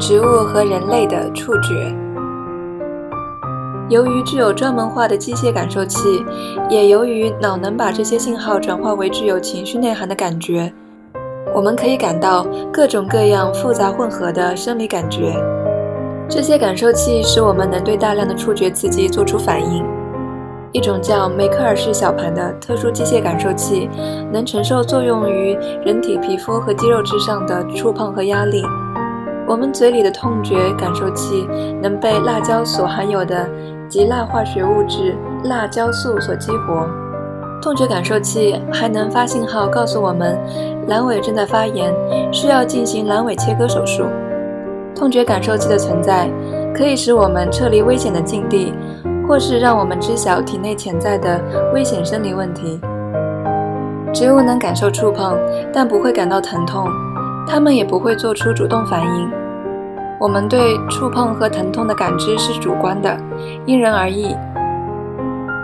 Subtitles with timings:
[0.00, 1.94] 植物和人类的触觉。
[3.90, 6.24] 由于具有专门化的机械感受器，
[6.70, 10.72] 也由于脑能把这些信号转化为具有情绪内涵的感觉，
[11.54, 15.34] 我们可以感到各种各样复杂混合的生理感觉。
[16.30, 19.84] 这些感受器使我们能对大量的触觉刺激做出反应。
[20.72, 23.90] 一种叫梅克尔氏小盘的特殊机械感受器，
[24.32, 25.54] 能承受作用于
[25.84, 28.62] 人体皮肤和肌肉之上的触碰和压力。
[29.50, 31.44] 我们嘴里的痛觉感受器
[31.82, 33.50] 能被辣椒所含有的
[33.88, 36.88] 极辣化学物质辣椒素所激活。
[37.60, 40.38] 痛觉感受器还能发信号告诉我们，
[40.88, 41.92] 阑尾正在发炎，
[42.32, 44.04] 需要进行阑尾切割手术。
[44.94, 46.30] 痛觉感受器的存在，
[46.72, 48.72] 可以使我们撤离危险的境地。
[49.26, 51.40] 或是让我们知晓体内潜在的
[51.74, 52.80] 危险生理问题。
[54.12, 55.36] 植物能感受触碰，
[55.72, 56.88] 但不会感到疼痛，
[57.46, 59.30] 他们也不会做出主动反应。
[60.18, 63.16] 我们对触碰和疼痛的感知是主观的，
[63.66, 64.36] 因人而异。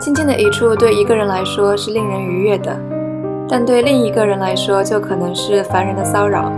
[0.00, 2.76] 轻轻的一触对一个人来说是令人愉悦的，
[3.48, 6.50] 但对另一个人来说就可能是烦人的骚扰。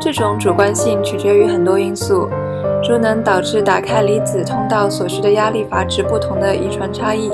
[0.00, 2.28] 这种主观性取决于很多因素。
[2.88, 7.32] 如能导致打开离子通道所需的压力阀值不同的遗传差异，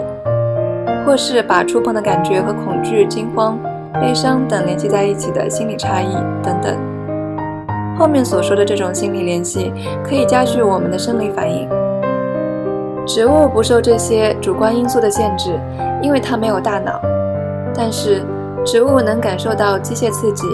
[1.05, 3.59] 或是把触碰的感觉和恐惧、惊慌、
[4.01, 6.75] 悲伤等联系在一起的心理差异等等。
[7.98, 9.73] 后面所说的这种心理联系
[10.05, 11.69] 可以加剧我们的生理反应。
[13.07, 15.59] 植物不受这些主观因素的限制，
[16.01, 17.01] 因为它没有大脑。
[17.75, 18.23] 但是，
[18.65, 20.45] 植物能感受到机械刺激，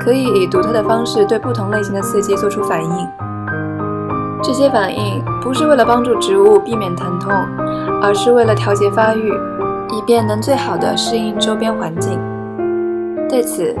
[0.00, 3.08] 可以以独特的方式对不同类型的刺激做出反应。
[4.40, 7.32] 这些反应不是为了帮助植物避免疼痛，
[8.00, 9.28] 而是为了调节发育，
[9.90, 12.20] 以便能最好的适应周边环境。
[13.28, 13.74] 对此，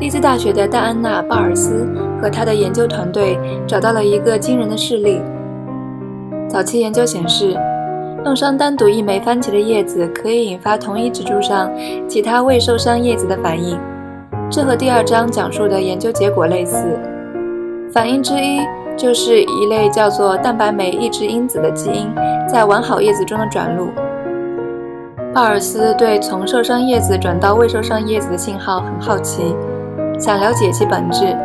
[0.00, 1.86] 利兹大学的戴安娜·鲍尔斯
[2.20, 5.20] 和他的研究团队找到了一个惊人的事例。
[6.48, 7.54] 早期研究显示，
[8.24, 11.70] 弄伤单独一枚番茄的叶子可以引发同一植株上
[12.08, 13.78] 其他未受伤叶子的反应，
[14.50, 16.98] 这和第二章讲述的研究结果类似。
[17.92, 18.60] 反应之一。
[18.96, 22.12] 就是一类叫做蛋白酶抑制因子的基因
[22.46, 23.88] 在完好叶子中的转录。
[25.32, 29.56] 鲍尔斯对从受伤叶子转到未受伤叶子的信号很好奇，
[30.20, 31.36] 想了解其本质。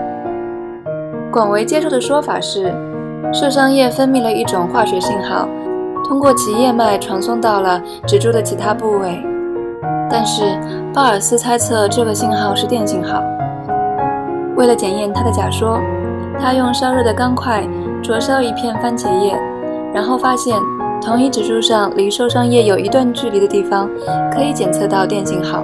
[1.32, 2.72] 广为接受的说法是，
[3.34, 5.48] 受伤叶分泌了一种化学信号，
[6.04, 9.24] 通过其叶脉传送到了植株的其他部位。
[10.10, 10.60] 但是
[10.94, 13.24] 鲍尔斯猜测这个信号是电信号。
[14.56, 15.80] 为了检验他的假说。
[16.38, 17.64] 他用烧热的钢块
[18.04, 19.40] 灼烧一片番茄叶，
[19.94, 20.54] 然后发现
[21.02, 23.90] 同一植株上离受伤叶有一段距离的地方
[24.34, 25.64] 可以检测到电信号。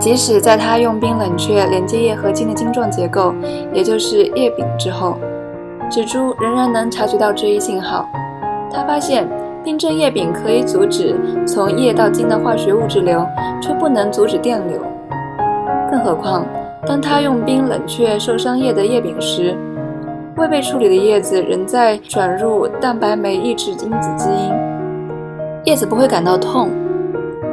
[0.00, 3.34] 即使在他用冰冷却连接叶合金的晶状结构，
[3.70, 5.18] 也就是叶柄之后，
[5.90, 8.08] 植株仍然能察觉到这一信号。
[8.72, 9.28] 他发现
[9.62, 11.14] 冰镇叶柄可以阻止
[11.46, 13.26] 从叶到茎的化学物质流，
[13.60, 14.80] 却不能阻止电流。
[15.90, 16.46] 更何况。
[16.86, 19.54] 当他用冰冷却受伤叶的叶柄时，
[20.38, 24.50] 未被处理的叶子仍在转入蛋白酶抑制因子基因，
[25.64, 26.70] 叶子不会感到痛。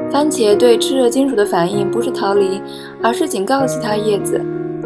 [0.10, 2.62] 番茄对炽热金属的反应不是逃离，
[3.04, 4.42] 而是警告其他叶子，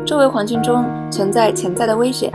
[0.06, 2.32] 周围环境中存在潜在的危险。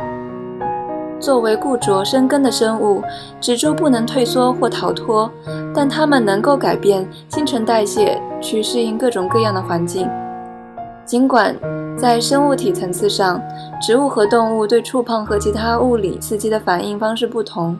[1.18, 3.02] 作为固着生根的生物，
[3.40, 5.28] 植株不能退缩或逃脱，
[5.74, 10.08] 但它们能够改变新陈代谢，去适应各种各样的环境。
[11.04, 11.56] 尽管
[11.96, 13.42] 在生物体层次上，
[13.80, 17.76] 植物和动物对触碰和其他物理刺激的反应方式不同，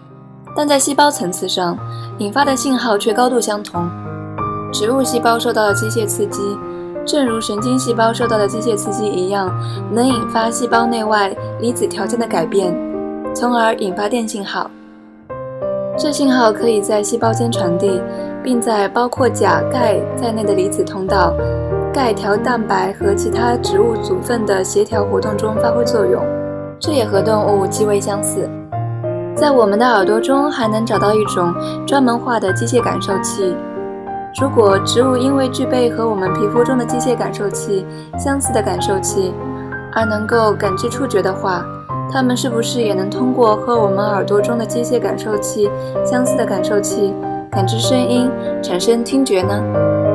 [0.56, 1.78] 但在细胞层次上，
[2.19, 3.89] 引发的信号却高度相同。
[4.72, 6.59] 植物细胞受到的机械刺激，
[7.04, 9.50] 正如神经细胞受到的机械刺激一样，
[9.93, 12.77] 能引发细胞内外离子条件的改变，
[13.34, 14.71] 从而引发电信号。
[15.97, 18.03] 这信号可以在细胞间传递，
[18.43, 21.33] 并在包括钾、钙在内的离子通道。
[21.94, 26.22] 钙条蛋白和其他植物组分的协调活动中发挥作用，
[26.78, 28.47] 这也和动物极为相似。
[29.34, 31.54] 在我们的耳朵中还能找到一种
[31.86, 33.57] 专门化的机械感受器。
[34.38, 37.86] 如果植物因为具备和我们皮肤中的机械感受器
[38.18, 39.33] 相似的感受器，
[39.94, 41.65] 而能够感知触觉的话，
[42.12, 45.71] 它们是不是也能通过和我们耳朵中的机械感受器
[46.04, 47.15] 相似的感受器
[47.50, 48.30] 感知声音，
[48.62, 50.06] 产生听觉呢？